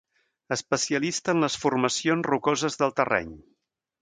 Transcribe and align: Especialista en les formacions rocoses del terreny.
Especialista 0.55 1.35
en 1.35 1.45
les 1.45 1.57
formacions 1.65 2.27
rocoses 2.31 2.79
del 2.81 2.95
terreny. 3.03 3.31